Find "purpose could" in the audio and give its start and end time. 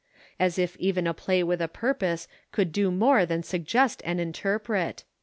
1.67-2.71